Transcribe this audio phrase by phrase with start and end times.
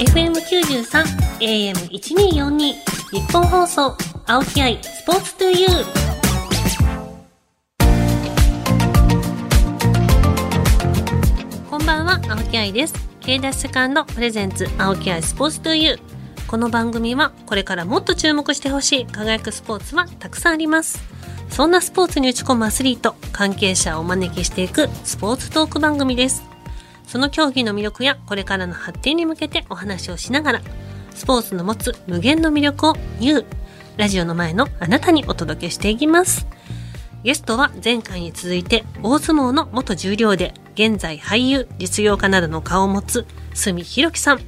[0.00, 1.04] FM93
[1.40, 3.94] AM1242 日本放送
[4.26, 5.84] 青木愛スポーツトゥユー。
[11.68, 12.94] こんばんは青木愛です。
[13.20, 16.00] K ダッシュセカンドプレゼンツ青木愛スポーツトゥユー。
[16.46, 20.98] この番組はこれからもっと注目してほしい輝くスポーツはたくさんあります。
[21.50, 26.49] そんなスポーツに打ち込むアスリート関係者をお招きしていくスポーツトーク番組です。
[27.10, 30.60] その競技の魅力やこれからの発展に向けてお話をしながら、
[31.12, 33.46] スポーツの持つ無限の魅力を言う、
[33.96, 36.46] ラジオの前のあなたにお届けしていきます。
[37.24, 44.38] ゲストは前回に続いて大相撲の元重量で現在俳優、実業家などの顔を持つ住弘樹さん。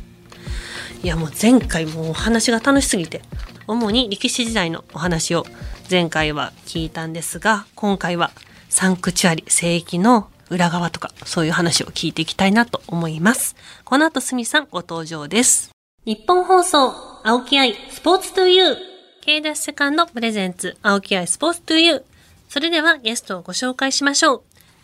[1.03, 3.23] いやもう前回もお話が楽しすぎて、
[3.67, 5.45] 主に力士時代のお話を
[5.91, 8.31] 前回は聞いたんですが、今回は
[8.69, 13.57] サンクチュアリ聖域の裏側とか、そういう話を聞いていきたいなと思います。
[13.85, 15.71] この後、すみさんご登場です。
[16.05, 16.93] 日本放送、
[17.25, 18.77] 青木愛、スポーツトゥユー。
[19.23, 22.03] K ダッシュセカンドプレゼンツ、青木愛、スポーツトゥユー。
[22.49, 24.43] それではゲストをご紹介しましょう。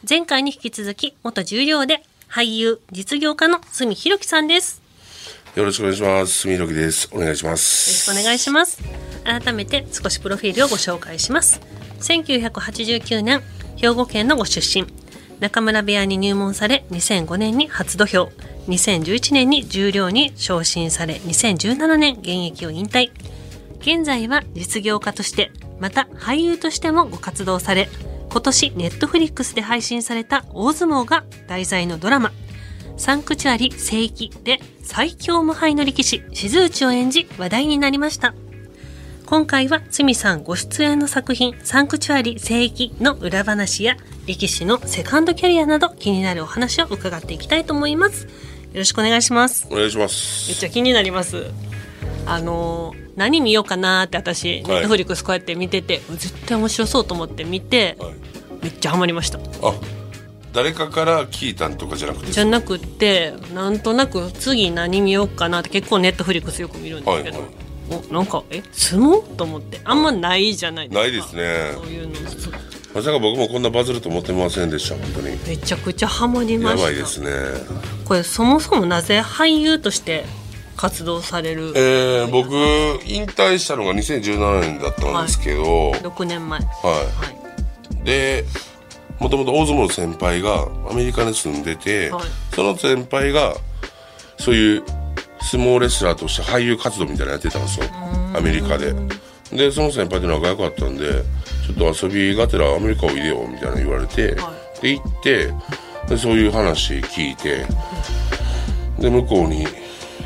[0.08, 4.80] 前回に引き続き、元重量で、俳優、実業家の住弘樹さんです。
[5.54, 6.32] よろしくお願いします。
[6.32, 7.08] 住弘樹です。
[7.12, 8.08] お願いします。
[8.08, 8.80] よろしくお願いします。
[9.24, 11.60] 改めて少しプロフィールをご紹介します。
[12.00, 13.42] 1989年、
[13.76, 14.86] 兵庫県のご出身。
[15.40, 18.30] 中村部屋に入門され2005年に初土俵。
[18.68, 23.10] 2011年に十両に昇進され2017年現役を引退。
[23.80, 25.50] 現在は実業家として
[25.80, 27.88] また俳優としてもご活動され
[28.30, 32.32] 今年ネットフリックスで配信された大相撲が題材のドラマ。
[32.98, 38.34] サンクチュアリ聖域で最強無敗の力士、静内を演じ話題になりました。
[39.28, 48.24] 今回はつみさんご出演の作品サンクチュアリ聖域の裏話や力士のセカンドキャリアなど気になるお話を伺っていきたいと思います。
[48.24, 48.30] よ
[48.76, 49.68] ろしくお願いします。
[49.70, 50.48] お願いします。
[50.48, 51.44] めっちゃ気になります。
[52.24, 58.14] あの何見ようかなって私、ネットフリックスこうやって見てて絶対面白そうと思って見て、はい、
[58.62, 59.38] めっちゃハマりました。
[59.38, 59.74] あ
[60.54, 69.22] 誰かから聞いたんとかじゃなくてじゃなくてなんとなく次何見ようかなって結構ネットフリックスよく見るんですけど、はいはいおなんかえ相撲？
[69.36, 69.80] と思って。
[69.84, 71.02] あんまないじゃないですか。
[71.02, 71.72] ないですね。
[71.74, 72.14] そういうの。
[72.94, 75.38] まさか僕もこんなバズると思ってませんでした本当に。
[75.46, 76.80] めちゃくちゃハマりました。
[76.80, 77.30] やばいですね。
[78.06, 80.24] これそもそもなぜ俳優として
[80.76, 81.72] 活動される？
[81.76, 82.50] えー、僕
[83.06, 86.60] 引退したのが2017年だったんですけど、はい、6年前。
[86.60, 88.44] はい、はい、で
[89.20, 92.22] もともと大相撲の先輩がアメリカに住んでて、はい、
[92.54, 93.54] その先輩が
[94.38, 94.84] そういう
[95.40, 97.86] 相撲レスラーとして俳優活動みたいなのやってたんですよ。
[98.34, 98.94] アメリカで。
[99.50, 101.22] でその先輩と仲良かったんで
[101.66, 105.54] ちょっと遊びがてらアメリカおいでよみたいな言われて、はい、で行って
[106.06, 107.64] でそういう話聞いて
[108.98, 109.66] で向こうに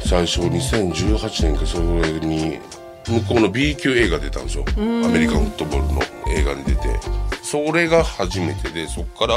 [0.04, 2.58] 最初2018年かそれに
[3.06, 4.64] 向こうの B 級映画出たんですよ。
[4.76, 7.22] アメリカンフットボールの映画に出て。
[7.42, 9.34] それが初めてでそっから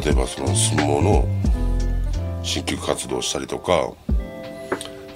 [0.00, 1.26] 例えばその相撲の
[2.42, 3.90] 新旧活動したりとか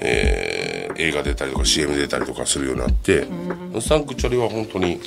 [0.00, 3.26] えー、映画出たりとか CM 出たりとかするようになって、
[3.80, 5.00] サンクチュアリは本当に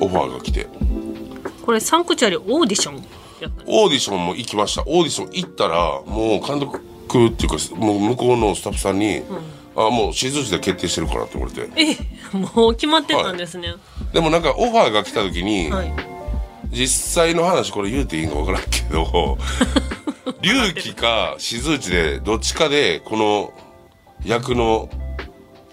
[0.00, 0.66] オファーが来て。
[1.62, 3.04] これサンクチュアリオーディション？
[3.66, 4.82] オーディションも行きました。
[4.82, 9.38] オーディション行ったらもう監督っていうかもう向こうのスタッフさんに、うん。
[9.76, 11.68] あもう手術で決定してるからって言われて。
[11.76, 13.78] えもう決まってたんですね、はい、
[14.14, 15.92] でもなんかオファーが来た時に、はい、
[16.70, 19.38] 実際の話これ言うていいんか分からんけど
[20.42, 23.52] 隆起か手術でどっちかでこの
[24.24, 24.88] 役の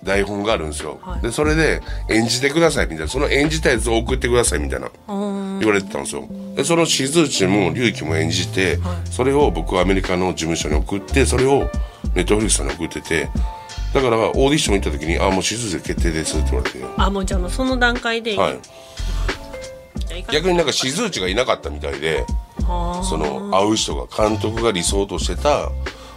[0.04, 3.08] 台本があるんですよ、はい、でそれで演じてくださいみたいな。
[3.08, 4.90] その演じたやつを送ってくださいみたいな。
[5.08, 6.28] 言われてたんですよ。
[6.56, 11.70] でそのしずうちも龍騎も演じて、はい、それを僕はアメリカの事務所に送ってそれを
[12.16, 13.30] ネットフリックスさんに送ってて
[13.94, 16.80] だからオーディション行った時に「あもうしずうち決定です」って言われて。
[16.98, 18.36] あもうじゃあその段階で。
[18.36, 18.60] はい。
[20.32, 22.26] 逆になんかしずうちがいなかったみたいで
[22.60, 25.70] その会う人が監督が理想としてた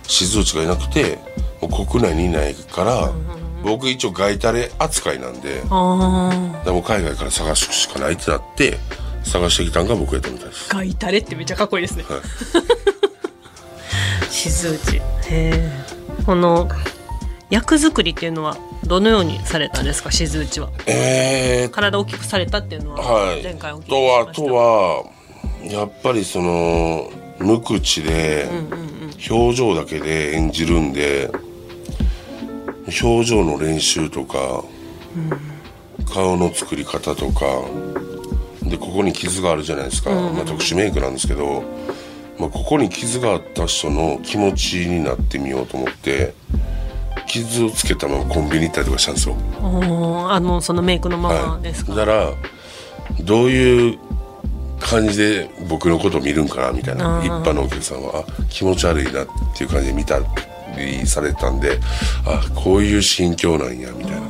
[0.06, 1.18] しずうちがいなくて
[1.60, 3.12] 国内にいないから、
[3.62, 8.78] 僕一応ガイタレ扱いなんででも海外から探すしかないってなって
[9.22, 10.68] 探してきたんが僕やったみたいです。
[10.68, 12.20] ガイタレってめっちゃかっこいいですね、はい、
[14.30, 15.72] 静内へえ
[16.26, 16.68] この
[17.50, 20.68] 役作りっていうのはどのようにされたんですか静内は？
[20.86, 23.92] えー、体大きくされたっていうのは前回お聞きし
[24.26, 24.48] ました。
[24.48, 25.04] とは
[25.62, 28.48] やっぱりその無口で
[29.30, 31.54] 表情だけで演じるんで、うんうん
[32.86, 34.62] 表情の練習とか、
[35.16, 37.46] うん、顔の作り方とか
[38.62, 41.62] でここに傷があるじゃないですか、まあ、特殊メイクなんですけど、
[42.38, 46.34] まあ、ここに傷があった人の気持ちになってみようと思って
[47.26, 49.36] 傷をつけたままコンビニ行ったりとかしたんですよ。
[50.28, 52.32] あのそのメイクのままですか、だから
[53.20, 53.98] どういう
[54.84, 57.22] 感じで僕のことを見るんかなみたいな。
[57.24, 59.26] 一般のお客さんはあ気持ち悪いなっ
[59.56, 60.18] ていう感じで見た
[60.76, 61.78] りされてたんで
[62.26, 64.20] あこういう心境なんやみたい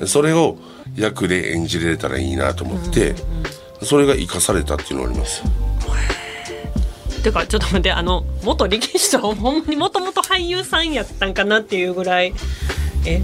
[0.00, 0.06] な。
[0.06, 0.56] それを
[0.96, 3.14] 役で演じれたらいいなと思って、
[3.82, 5.42] それが生かされたっていうのがあります。
[7.22, 12.34] てかちょっと待ってあの元力士とほんまにもともと俳優さんやったんかなっていうぐらい
[13.06, 13.22] え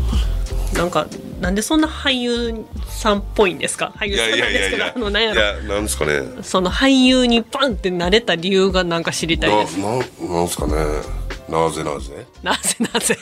[0.74, 1.08] なんか
[1.40, 3.92] なんでそんな俳優さんっぽいんですか？
[3.96, 5.40] 俳い優さんなんですけどあのなんやろ？
[5.40, 6.42] いやなんですかね。
[6.42, 9.78] その俳優にパンってなれた理由がなんか知りたいです。
[9.78, 9.98] なな
[10.34, 10.74] なんすかね。
[11.48, 12.26] なぜなぜ？
[12.42, 13.16] なぜなぜ？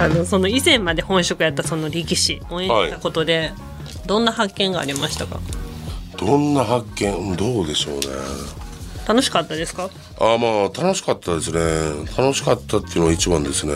[0.00, 3.52] あのその以前まで本職やったその力士を演じたことで、
[4.06, 5.40] どんな発見がありましたか？
[6.16, 7.12] どんな発見？
[7.12, 8.06] うんどうでしょうね
[9.08, 9.88] 楽しかったですか？
[10.20, 11.60] ああまあ楽しかったですね。
[12.16, 13.72] 楽しかったっていうのが一番ですね。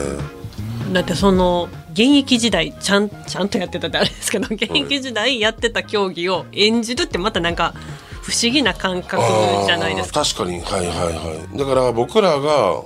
[0.93, 7.73] だってその現役時代ちゃんちゃんとやってたってあれですけど現役時代やってた競技を演じるってまたなんか
[8.21, 9.23] 不思議な感覚
[9.67, 10.23] じゃないですか？
[10.23, 10.61] 確かに。
[10.61, 11.59] はいはいはい。
[11.59, 12.83] だから僕らが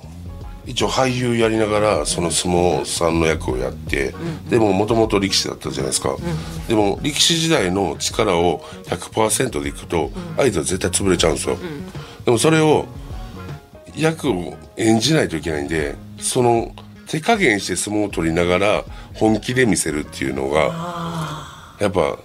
[0.67, 4.13] 一応俳優やりながらその相撲さんの役をやって、
[4.51, 6.17] でももともと力士だったじゃないですか、
[6.67, 11.57] でも力士時代の力を100%でいくと相手は絶対潰れちゃうんですよ、
[12.27, 12.87] でもそれを
[13.97, 16.75] 役を演じないといけないんでその
[17.07, 18.85] 手加減して相撲を取りながら
[19.15, 21.47] 本気で見せるっていうのが
[21.81, 22.19] やっぱ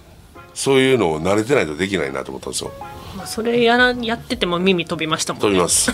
[0.54, 2.72] そういうのを慣れてないとできないなと思ったんですよ。
[3.16, 5.48] まあそれやらやってても耳飛びましたもんね。
[5.48, 5.92] 飛びます。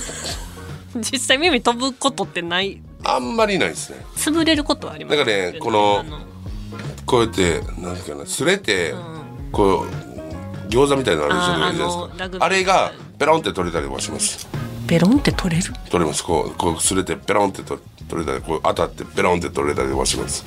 [0.97, 2.81] 実際耳飛ぶことってない？
[3.05, 4.05] あんまりないですね。
[4.17, 6.05] 潰れることはありますなんかねこの
[7.05, 8.95] こうやってなんていうかなすれて、
[9.53, 9.87] こ
[10.67, 12.45] う餃子みたいなのあるじゃないですか。
[12.45, 14.49] あれがペロンって取れたりとかします。
[14.87, 15.73] ベロンって取れる？
[15.91, 16.25] 取れます。
[16.25, 20.47] こうこうすれてペロンって取取れたりこう当たってペロンって取れたりとかします、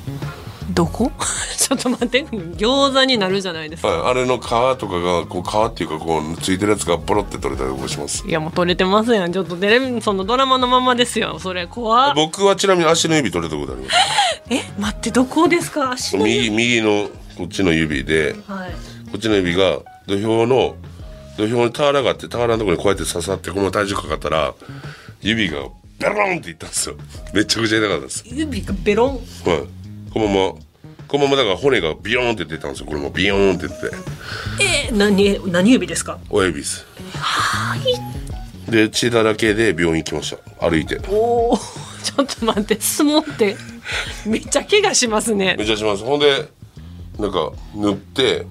[0.71, 1.11] どこ？
[1.57, 2.25] ちょっと待って。
[2.25, 3.89] 餃子になるじゃないですか。
[3.89, 4.49] はい、あれの皮と
[4.87, 8.25] かがこう皮っていうかこうついてるやつがポロって取れたりとかします。
[8.27, 9.31] いやもう取れてますやん。
[9.31, 11.37] ちょっとテレビそのドラマのままですよ。
[11.39, 12.15] それ怖っ。
[12.15, 13.95] 僕はちなみに足の指取れたことあります。
[14.49, 15.91] え待ってどこですか？
[15.91, 18.71] 足の右右のこっちの指ではい。
[19.11, 20.75] こっちの指が土俵の
[21.37, 24.53] 土俵に俵があって俵のところにこうやって刺さってこの体重かかったら
[25.21, 25.57] 指が
[25.99, 26.95] ベロンっていったんですよ。
[27.33, 28.23] めちゃくちゃ痛かったです。
[28.25, 29.15] 指がベロン？
[29.15, 29.21] はい。
[30.11, 30.59] このまま
[31.07, 32.85] このままだから骨がビヨーンって出たんですよ。
[32.87, 33.75] これもビヨーンって出て。
[34.87, 36.19] えー、何何指ですか？
[36.29, 36.85] 親指です。
[38.69, 40.69] で血だらけで病院行きました。
[40.69, 40.99] 歩いて。
[41.09, 42.79] おおちょっと待って。
[42.79, 43.57] 相撲って
[44.25, 45.55] めっちゃ怪我しますね。
[45.57, 46.03] めっちゃします。
[46.03, 46.49] ほんで
[47.19, 48.45] なんか塗って、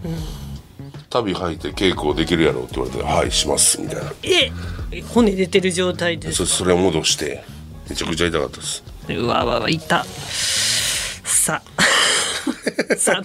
[1.11, 4.12] 旅履いて稽古できるやろって言われて「はいします」みたいな。
[4.23, 4.53] え
[4.93, 7.45] え骨出てる状態ですそそれを戻して
[7.89, 8.83] めちゃくちゃ痛かったです。
[9.09, 10.05] うわうわうわいた
[11.25, 11.83] さあ
[12.97, 13.23] さ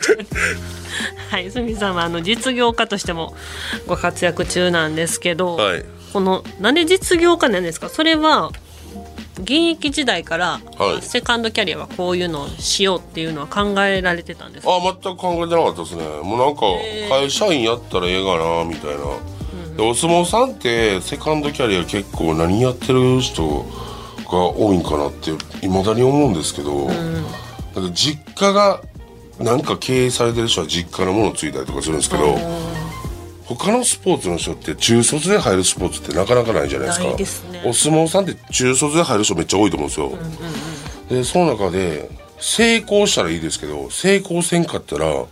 [1.32, 3.36] はいすみさんはあの実業家としても
[3.88, 5.86] ご活躍中なんですけど、はい。
[6.14, 7.90] このなんで実業家なんですか？
[7.90, 8.52] それは
[9.38, 11.02] 現役時代から、はい。
[11.02, 14.72] セカンドキャリアはこういうのをしようっていうのは考えられてたんですか？
[14.74, 16.04] あ全く考えてなかったですね。
[16.24, 16.62] もうなんか
[17.10, 23.66] 会社員やったらええかなみたいな、でお相撲さんってセカンドキャリア結構何やってる人
[24.26, 25.32] が多いんかなって
[25.66, 27.26] いまだに思うんですけど、なん。
[27.26, 28.82] か実家が
[29.40, 32.38] なんか経営されてる人は実家のものついたりとかするんですけど、
[33.44, 36.88] 他のスポーツの人って中卒で入るスポーツってなかなかないじゃない
[37.18, 37.48] ですか。
[37.48, 40.12] すねお相撲さんって中卒で入る人めっちゃ多いと思うんですよ、
[41.10, 45.26] でその中で成功したらいいですけど成功せんかったら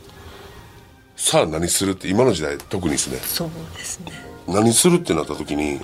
[1.16, 3.18] さあ何するって今の時代特にですね。
[3.18, 4.12] そうですね。
[4.48, 5.80] 何するってなった時に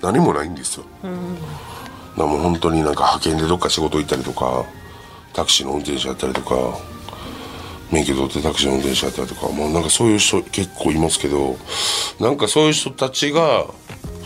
[0.00, 1.16] 何もないんですよ、だか
[2.16, 4.64] らもう本当になんか派遣でどっか仕事行ったりとか
[5.32, 6.56] タクシーの運転手やったりとか
[7.92, 11.56] 免許取ってタクシーの運転手やったりとかもうなんかそういう人結構いますけど
[12.18, 13.66] なんかそういう人たちが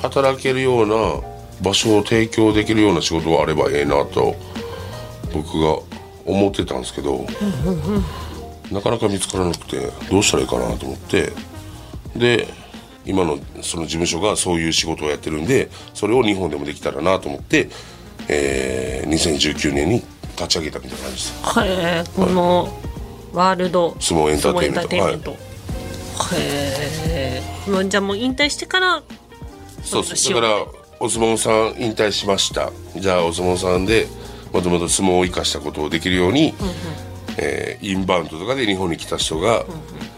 [0.01, 4.35] 働けるような場所を提供できるような仕事があればええなと
[5.33, 5.79] 僕が
[6.25, 7.27] 思ってたんですけど
[8.71, 11.33] なかなか見つからなくてどうしたらいいかなと思って
[12.17, 12.49] で
[13.05, 17.69] 今のその事務所がそういう仕事をやってるんでそれを日本でもできたらなと思って、
[18.29, 20.03] えー2019年に
[20.37, 21.61] 立ち上げたみたいな感じです。
[21.61, 22.69] へえこの
[23.33, 24.81] ワールド相撲エンターテインメント。
[24.81, 25.31] 相撲エンターテインメント。
[26.35, 27.89] へえ。
[27.89, 29.03] じゃあもう引退してから
[29.83, 30.41] そうそうしよう。
[30.41, 32.73] だからお相撲さん引退しました。
[32.97, 34.07] じゃあお相撲さんで
[34.53, 36.55] もともと相撲を生かしたことをできるように、
[37.39, 39.65] えーインバウンドとかで日本に来た人が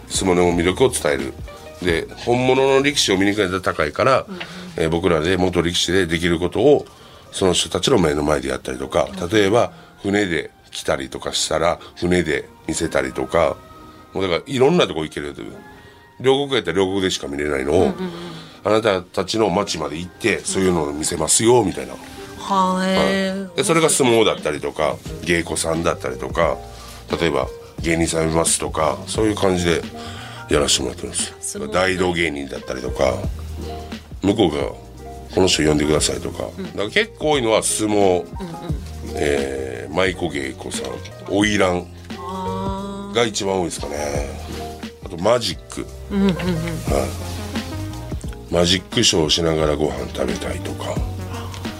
[0.09, 1.35] 相撲の魅力を伝える。
[1.83, 4.27] で本物の力士を見に行くには高いから、
[4.77, 6.87] えー僕らで元力士でできることを
[7.33, 13.57] その人たちの目の前でやったりとか例えば船で来たりとかしたら船で見せたりとか
[14.13, 15.53] もうだからいろんなとこ行けるという。
[16.21, 17.95] 両国やったら両国でしか見れないのを、
[18.69, 21.95] あなたたちの町まで行ってそういうのを見せますよみたいな。
[22.39, 23.47] はえ。
[23.57, 26.57] でそれが相撲だったりとか芸妓さんだったりとか
[27.19, 27.47] 例えば
[27.81, 29.83] 芸人さんいますとかそういう感じで
[30.51, 33.15] やらせてもらってるんです大道芸人だったりとか
[34.23, 34.63] 向こうが
[35.35, 36.53] この人呼んでくださいとか,、だか
[36.85, 38.27] ら結構多いのは相撲、
[39.15, 40.91] えー舞妓芸妓さん
[41.25, 41.87] 花魁。
[43.15, 43.97] が一番多いですかね。
[45.05, 45.87] あとマジック、は
[47.07, 47.38] い、
[48.51, 50.95] マジックショーをしながらご飯食べたいとか。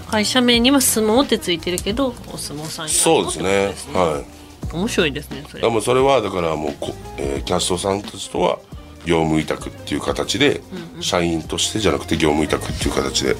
[0.09, 3.73] 会社名には相撲ってついてるけどお相撲さんやそうですね。
[3.93, 4.23] は
[4.71, 4.75] い。
[4.75, 5.65] 面白いですねそれ。
[5.65, 8.59] あもうそれはだからもうこ、えーキャストさんたちとは
[9.05, 10.61] 業務委託っていう形で、
[10.99, 13.35] 社員としてじゃなくて業務委託っていう形で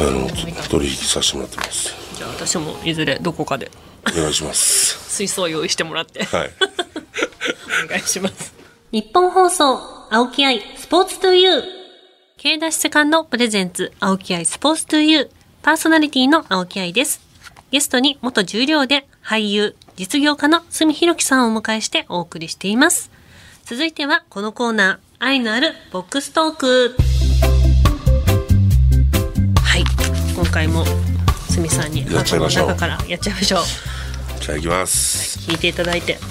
[0.00, 0.28] あの
[0.68, 1.94] 取引させてもらってます。
[2.16, 3.70] じゃあ私もいずれどこかで。
[4.06, 4.98] お願いします。
[5.10, 6.24] 水槽を用意してもらって。
[6.24, 6.50] はい。
[7.86, 8.54] お願いします。
[8.92, 9.78] 日本放送
[10.10, 10.62] 青木愛。
[10.76, 11.62] スポーツトゥユー
[12.38, 15.30] K ダッシュセカンドプレゼンツ青木愛スポーツトゥユー
[15.60, 17.20] パーソナリティの青木愛です。
[17.70, 23.10] ゲストに元重量で俳優実業家の住弘樹さんをお迎えしてお送りしています。
[23.64, 26.94] 続いてはこのコーナー愛のあるボックストーク。
[29.62, 29.84] はい。
[30.34, 30.86] 今回も
[31.50, 32.68] すみさんにやっちゃいましょう。
[32.68, 33.60] 箱の中からやっちゃいましょう。
[34.40, 35.38] じゃあ行きます。
[35.40, 36.22] 聞いていただいて、はい、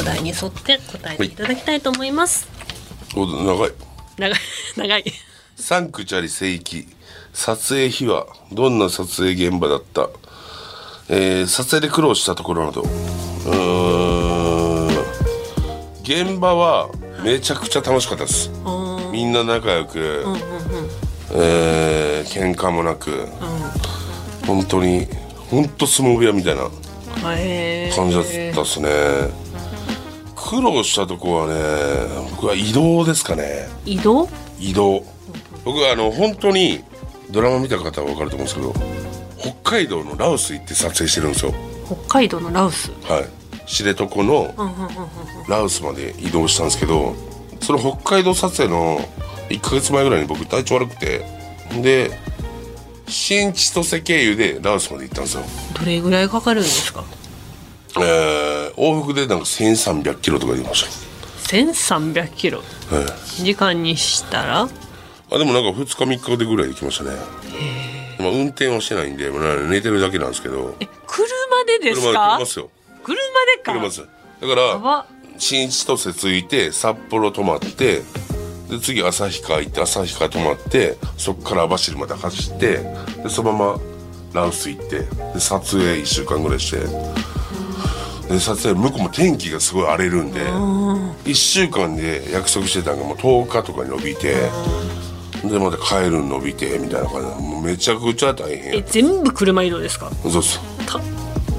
[0.00, 2.48] お題に沿って答えていただきたいと思います。
[3.16, 3.72] お長い。
[4.18, 4.38] 長い、
[4.76, 5.04] 長い。
[5.56, 6.86] サンクチャリ聖域。
[7.32, 8.26] 撮影秘話。
[8.52, 10.08] どんな撮影現場だった、
[11.08, 12.82] えー撮影で苦労したところなど。
[12.82, 15.00] うーん。
[16.02, 16.88] 現場は
[17.22, 18.50] めちゃくちゃ楽しかったです。
[19.12, 20.24] みんな仲良く、
[21.32, 23.26] えー喧嘩もなく、
[24.46, 25.06] 本当に
[25.50, 26.68] 本当相撲部屋みたいな
[27.36, 28.30] へ感じだった
[28.62, 28.88] ですね
[30.50, 31.54] 苦労したとこはね
[32.30, 33.68] 僕は移動ですかね。
[33.86, 34.28] 移動？
[34.58, 35.04] 移動。
[35.64, 36.82] 僕はあの本当に
[37.30, 38.74] ドラマ見た方は分かると思うんですけど
[39.62, 41.54] 北海道のラオス行って撮影してるんですよ。
[41.86, 42.90] 北海道のラウス？
[43.04, 43.28] はい。
[43.68, 44.52] 知床の
[45.48, 47.14] ラオスまで移動したんですけど
[47.60, 48.98] その北海道撮影の
[49.50, 51.24] 1ヶ月前ぐらいに僕体調悪くて
[51.80, 52.10] で
[53.06, 55.44] 新千歳経由でラオスまで行ったんですよ。
[55.78, 57.04] どれぐらいかかるんですか？
[57.96, 60.86] えー、往復でなんか1300キロとか言いまし
[61.48, 62.62] ?1300 キロ？
[62.88, 63.06] た、はい、
[63.42, 64.68] 時間にしたら？
[65.32, 67.10] あでもなんか2日3日でぐらいできましたね。
[68.18, 70.76] まあ運転はしてないんで、まあ、寝てるだけなんですけど。
[70.80, 71.28] え、車
[71.66, 72.70] でです車ですよ。
[73.02, 73.72] 車でか？
[73.72, 74.00] 来ます。
[74.00, 74.06] だ
[74.48, 75.06] からば。
[75.38, 78.02] 新千歳着いて札幌泊まって
[78.68, 82.78] で次旭川行って旭川泊まってそっから網走まで走って
[83.22, 83.80] でそのまま
[84.34, 84.98] ラオス行って
[85.32, 86.80] で撮影1週間ぐらいして。
[86.80, 86.86] で
[88.38, 94.34] 撮影向こうも天気がすごい荒れるんで1週間で約束してたのがもう10日とかに伸びて
[95.44, 97.28] でまた帰るの伸びてみたいな感じ。
[97.28, 100.10] でもうめちゃくちゃ大え、変全部車移動ですか？
[100.22, 100.84] そうそう。
[100.84, 101.00] た、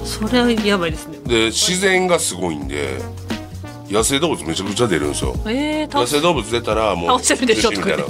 [0.05, 1.17] それはやばいですね。
[1.25, 2.99] で自然がすごいんで
[3.91, 5.35] 野生動物めちゃくちゃ出るんですよ。
[5.45, 8.03] えー、倒野生動物出たらもう倒せるでしょみたいな。
[8.03, 8.09] と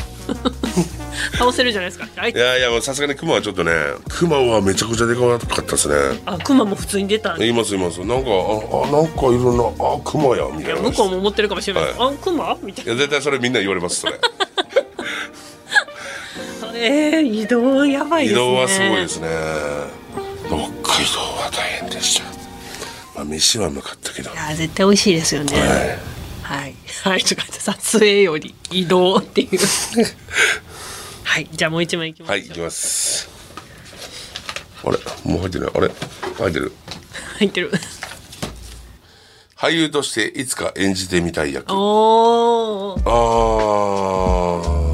[1.37, 2.07] 倒せるじゃないですか。
[2.17, 2.31] あい。
[2.31, 3.71] いやいやもうさすがにクマはちょっとね
[4.09, 6.21] クマはめちゃくちゃでかかったですね。
[6.25, 7.35] あ、熊も普通に出た。
[7.43, 7.99] いますいます。
[8.01, 9.63] なんかああなんかいるな。
[9.79, 10.81] あクマやみたいな。
[10.81, 11.93] 向こうも思ってるかもしれない、はい。
[11.97, 12.57] あ熊？
[12.61, 14.13] みたいいや絶対それみんな言われますそれ。
[14.13, 14.19] な
[16.77, 18.43] えー、移動やばいですね。
[18.43, 19.27] 移動はすごいですね。
[20.47, 21.30] 北海道
[23.21, 24.31] あ飯はうまかったけど。
[24.31, 25.59] いや絶対美味しいですよね。
[25.59, 25.67] はい。
[26.43, 26.75] はい。
[27.03, 29.49] はいちょっと撮影より移動っていう。
[31.23, 32.37] はいじゃあもう一枚いきましょう。
[32.37, 33.29] はい行きます。
[34.83, 35.71] あれもう入ってない。
[35.73, 35.91] あれ
[36.37, 36.71] 入ってる。
[37.37, 37.71] 入ってる。
[39.55, 41.71] 俳優としていつか演じてみたい役。
[41.71, 43.01] あおー。
[43.05, 44.91] あ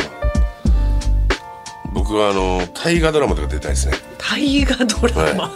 [1.94, 3.94] 僕はあの大河ドラマとか出たいですね。
[4.18, 5.52] 大河ドラマ、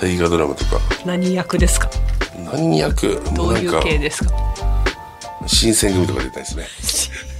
[0.00, 0.78] 大河ドラマとか。
[1.04, 1.88] 何役ですか？
[2.52, 3.20] 何役？
[3.34, 4.30] どういう系ですか？
[5.46, 6.66] 新選組とか出たいですね。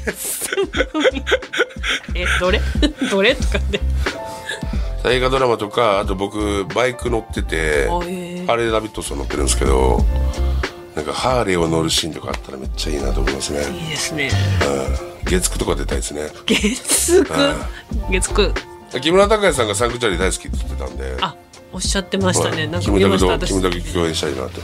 [2.14, 2.60] えどれ？
[3.10, 3.80] どれとかで。
[5.04, 10.04] 大河ドラマとかあと僕バイク乗っててハーレー・ダビッドソン乗ってるんですけど
[10.96, 14.30] なんかハーレーを乗るシーンとかあったらめっちゃいいなと思いますね、いいですね。
[15.22, 16.28] うん、月9とか出たいですね。
[16.46, 16.66] 月
[17.22, 17.56] 9
[18.10, 18.52] 月9
[19.00, 21.16] 木村拓哉さんがサンクチャリ大好きって言ってたんで。
[21.20, 21.34] あ
[21.72, 24.60] おっしゃってましたね、なんか見ましたキムタク共演したいなって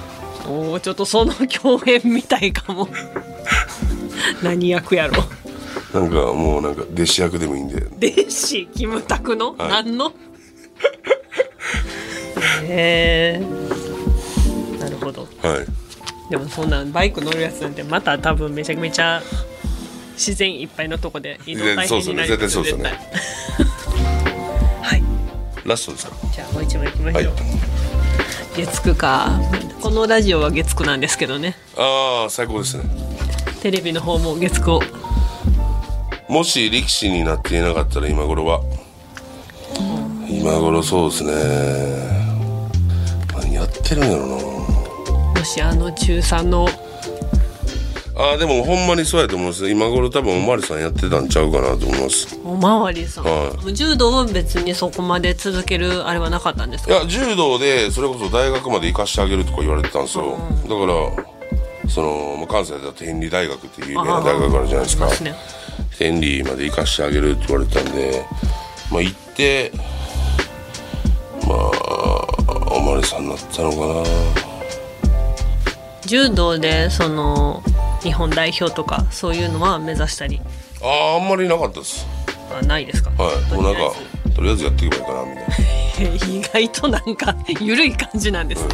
[0.47, 2.89] おーちょっとその共演みたいかも。
[4.43, 5.25] 何役やろ
[5.93, 7.77] なんかもうなんか弟子役でもいいんで。
[7.77, 8.67] 弟子？
[8.75, 9.69] キムタクの、はい。
[9.85, 10.13] 何の？
[12.65, 13.43] へえ。
[14.79, 15.29] なるほど。
[15.43, 15.67] はい。
[16.31, 19.23] でもそんなんバイク乗るやつなんてまた多分めちゃめちゃ
[20.15, 22.83] 自然いっぱいのとこで移動大変になりますそうですよね。
[22.83, 23.74] 絶対はい
[25.64, 26.14] ラストですか？
[26.33, 27.44] じゃあもう一枚いきましょう、はい。
[28.54, 29.40] 月9か。
[29.80, 31.56] このラジオは月9なんですけどね。
[31.76, 32.85] ああ最高ですね。
[33.62, 34.83] テレビの方も月9を。
[36.28, 38.61] もし力士になっていなかったら今頃は？
[40.28, 41.33] 今頃そうですね。
[43.35, 44.35] 何やってるんやろな。
[45.40, 46.68] もしあの中3の
[48.16, 49.68] ああでもほんまにそうやと思います。
[49.68, 52.38] 今頃多分おまわりさんやってたんちゃうかなと思います。
[52.44, 56.94] おまわりさん、は柔道は別にそこまで続けるあれはなかったんですか？
[56.94, 60.75] いや柔道でそれこそ大学まで行かしてあげるとか言われてたんですよ、だか
[61.85, 65.06] らそのまあ関西だと天理大学っていう有名な大学あるじゃないですか。
[65.25, 65.35] ね。
[65.99, 68.25] 天理まで行かしてあげるって言われてたんで
[68.92, 69.73] まあ行って
[71.49, 71.56] まあ
[72.71, 74.04] おまわりさんになったのかな。
[76.06, 77.62] 柔道でその
[78.05, 80.41] 日本代表とかそういうのは目指したり？
[80.81, 82.07] あああんまりなかったです。
[82.53, 83.11] はないですか？
[83.21, 83.53] はい。
[83.55, 83.93] もうなんか
[84.37, 86.39] とりあえずやっていけばいいかなみたいな。
[86.39, 88.65] 意外となんか 緩い感じなんです、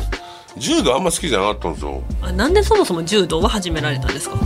[0.57, 2.03] 柔道あんま好きじゃなかったんですよ。
[2.23, 4.37] あなんでそもそも柔道は始められたんですか？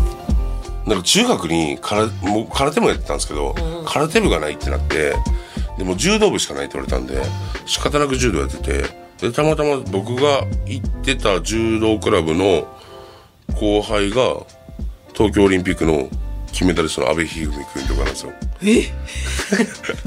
[0.87, 3.55] なんか中学にからもう空手もやってたんですけど、
[3.87, 5.15] 空手部がないってなって
[5.79, 7.23] でも柔道部しかないって言われたんで
[7.65, 12.67] 仕方なく柔道やっててでたまたま僕が行ってた柔道クラブの
[13.59, 14.37] 後輩が
[15.15, 16.09] 東京オリンピックの
[16.53, 18.33] 金メダリストの阿部一二三君とかなんですよ。
[18.63, 18.83] え？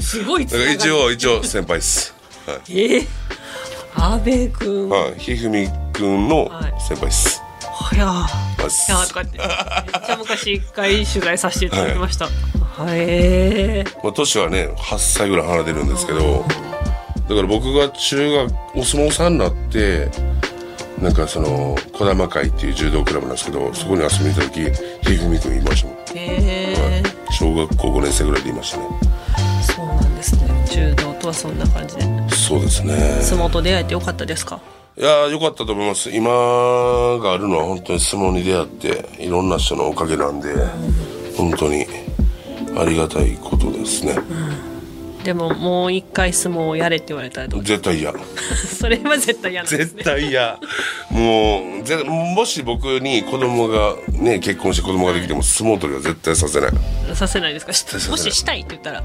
[0.02, 2.14] すごいつだから一応一応先輩です。
[2.46, 3.06] はい、え？
[3.94, 4.88] 阿部君。
[4.88, 7.42] ははい、一二三君のはい先輩です、
[7.96, 8.28] やま
[8.70, 8.94] すい。
[8.94, 9.46] やとかってめっ
[10.06, 13.04] ちゃ昔一回取材させていただきました、はい、へ
[13.80, 13.84] え。
[14.02, 16.44] まあ、年はね8歳ぐらい離れてるんですけど
[17.28, 20.08] だから僕が中学お相撲さんになって
[21.02, 24.60] なんかその児玉会っていう柔道クラブなんですけどそこに遊びに行った時
[25.08, 28.84] ひふみくんいましたもん、へえ小学校5年生ぐらいでいましたね。
[29.62, 30.64] そうなんですね。
[30.70, 32.02] 柔道とはそんな感じで。
[32.30, 32.94] そうですね。
[33.22, 34.60] 相撲と出会えてよかったですか？
[34.96, 36.10] いやーよかったと思います。
[36.10, 40.52] 今があるのは本当に相撲に出会っていろんな人のおかげなんで
[41.36, 41.86] 本当に
[42.76, 44.16] ありがたいことですね
[45.24, 48.12] でももう一回相撲をやれって言われたらどう絶対嫌。
[48.78, 50.58] それは絶対嫌なんです絶ね対嫌。
[51.10, 56.70] もうぜもし僕に子供がね結婚して子供ができても相撲取りは絶対させない。
[57.14, 58.10] させないですか？
[58.10, 59.02] もししたいって言ったら？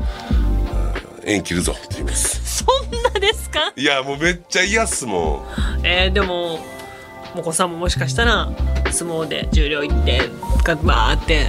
[1.26, 2.64] 縁切るぞって言います。
[2.64, 3.74] そんなですか？
[3.76, 5.44] いやもうめっちゃ嫌っすも
[5.84, 6.60] えー、でも
[7.36, 8.50] もこさんももしかしたら
[8.92, 10.22] 相撲で重量行って
[10.64, 11.48] がバーって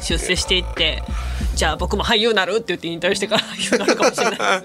[0.00, 1.02] 出世していって
[1.56, 4.62] じゃあ僕も俳優なるって言って引退してから俳優なるかもしれないん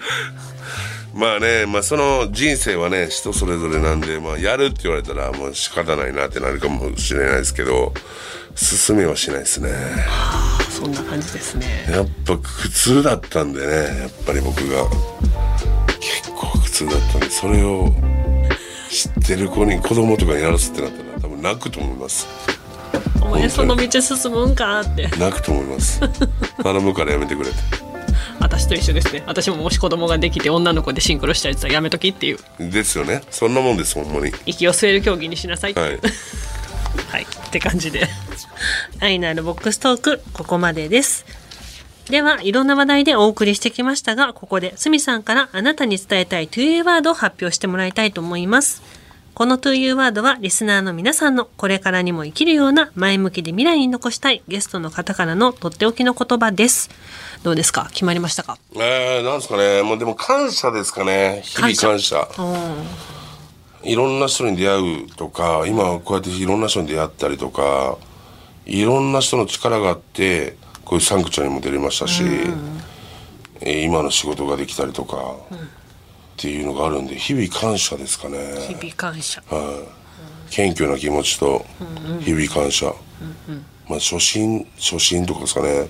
[1.13, 7.93] まあねまあその人生はね人それぞれなんで、まあ、やるって言われたらもう仕方ないなってなるかもしれないですけど
[8.55, 9.69] 進めはしないですね。
[10.69, 11.85] そんな感じですね。
[11.89, 14.85] やっぱ苦痛だったんでねやっぱり僕が。
[16.01, 17.89] 結構苦痛だったんでそれを
[18.89, 22.27] 知ってる子に子供とかにやらすってなったら多分泣くと思います
[23.21, 26.01] お前その道進むんかって泣くと思います。
[26.61, 27.55] 頼むからやめてくれて
[28.39, 29.23] 私と一緒ですね。
[29.27, 32.37] 私ももし子供ができて女の子でシンクロしたやつはやめときっていう。
[32.59, 33.21] ですよね。
[33.29, 34.33] そんなもんですほんまに。
[34.45, 35.73] 息を吸える競技にしなさい。
[35.73, 35.99] はい。
[37.09, 38.09] はい、って感じで。
[38.99, 41.25] 愛のあるボックストーク、ここまでです。
[42.09, 48.81] では、いろんな話題でお送りしてきましたが、ここで、すみさんからあなたに伝えたい 2U ワードを発表してもらいたいと思います。
[49.33, 56.89] この 2U ワードは、リスナーの皆さんのこれからにも生きるような前向きで未来に残したいゲストの方からのとっておきの言葉です。
[57.41, 57.87] どうですか？
[57.91, 58.57] 決まりましたか？
[58.75, 59.83] えー、なんですかね。
[59.83, 61.41] もうでも感謝ですかね。
[61.43, 62.27] 日々感謝。
[63.83, 67.97] いろんな人に出会うとか今こうやっていろんな人に出会ったりとか
[68.67, 75.35] いろんな人の力があってこういうサンクチュアリも出れましたし、えー今の仕事ができたりとか、
[76.37, 78.37] っていうのがあるんで日々感謝ですかね。
[78.67, 79.41] 日々感謝。
[80.49, 81.65] 謙虚な気持ちと
[82.21, 82.93] 日々感謝、
[83.87, 85.87] まあ初心初心とかですかね。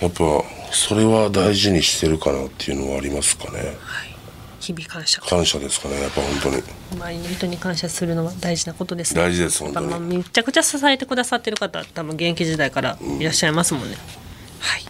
[0.00, 3.76] やっぱそれは大事にしてるかなっていうのはありますかね。
[4.60, 5.20] 日々感謝。
[5.22, 6.62] 感謝ですかねやっぱ本当に。
[6.92, 9.20] 周りの人に感謝するのは大事なことですね。
[9.22, 13.96] 大事です本当まあ、にめちゃくちゃ支えてくださってる方多分現役時代からいらっしゃいますもんね、
[14.58, 14.84] はい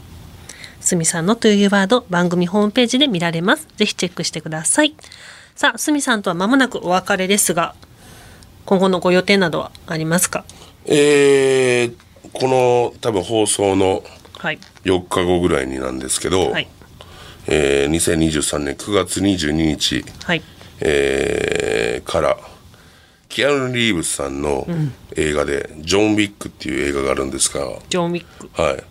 [0.88, 3.68] すみさんのというワード番組ホームページで見られます。
[3.76, 4.94] ぜひチェックしてください。
[5.54, 7.74] さあすみさんとは間もなくお別れですが
[8.64, 10.46] 今後のご予定などはありますか？
[10.86, 11.94] えー、っ
[12.32, 14.02] この多分放送の
[14.38, 14.58] はい。
[14.84, 16.68] 4日後ぐらいになんですけど、はい。
[17.48, 20.42] えー2023年9月22日、はい。
[20.80, 22.38] えーから
[23.28, 24.66] キアヌ・リーブスさんの
[25.16, 28.82] 映画で「ジョン・ウィック」っていう映画があるんですが、ジョン・ウィックはい、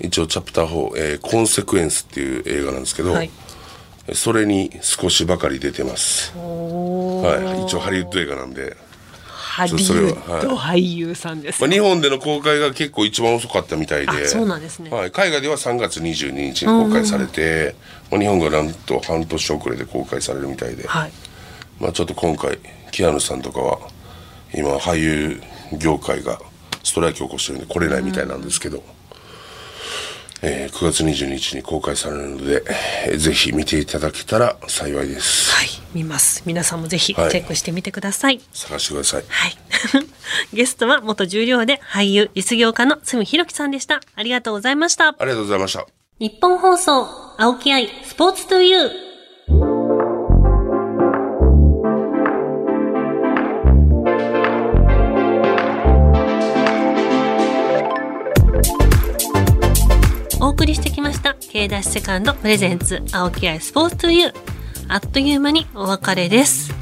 [0.00, 3.30] 一応チャプター4、えーコンセクエンス」っていう映画なんですけど、はい。
[4.14, 8.76] それに少しばかり出てます、おはい、一応ハリウッド映画なんで、
[9.26, 14.12] ハリウそれはッド俳優さんですまあ、日本での公開が結構一番遅かったみたいで。
[14.12, 14.90] あそうなんですね。
[14.90, 17.74] はい、海外では3月22日に公開されて、
[18.10, 21.12] まあ、日本がなんと半年遅れで公開されるみたいで、はい。
[21.80, 22.58] まあ、ちょっと今回
[22.92, 23.78] キアヌさんとかは
[24.54, 25.42] 今俳優
[25.78, 26.38] 業界が
[26.84, 28.84] ストライキを起こしてるんで来れないみたいなんですけど、
[30.42, 32.62] えー9月22日に公開されるので、
[33.06, 39.56] えーぜひ見ていただけたら幸いです、はい見ます皆さんもぜひチはいェックしてみてください探してくださいはい。
[40.52, 44.00] ゲストは元重量で俳優、実業家の住弘樹さんでした。
[44.14, 45.08] ありがとうございました。
[45.08, 45.86] ありがとうございました
[46.18, 47.06] 日本放送、
[47.38, 49.05] 青木愛、スポーツトゥユー。
[60.56, 64.34] 送りしてきました、K ダッシュセカンドプレゼンツ、青木愛スポーツトゥユー。
[64.88, 66.72] あっという間にお別れです。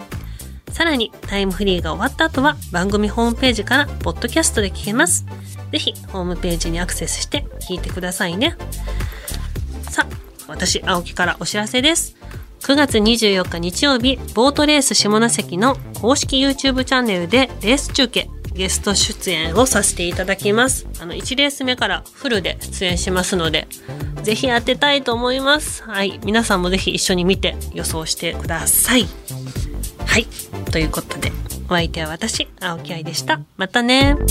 [0.73, 5.27] さらに、タイムフリーが終わった後は、番組ホームページから、ポッドキャストで聞けます。
[5.73, 8.57] ぜひ、ホームページにアクセスして、聞いてくださいね。
[9.91, 10.15] さあ、
[10.49, 12.17] 私、青木からお知らせです。
[12.61, 20.87] 9月24日日曜日、ボートレース下関の公式 YouTube チャンネルでレース中継、ゲスト出演をさせていただきます。
[21.01, 23.67] あの、1レース目からフルで出演しますので、
[24.23, 25.83] ぜひ当てたいと思います。
[25.85, 26.21] はい。
[26.25, 29.07] 皆さんもぜひ一緒に見て予想してください。
[30.07, 30.27] はい。
[30.71, 31.33] ということで、
[31.69, 33.41] お相手は私、青木愛でした。
[33.57, 34.17] またね。「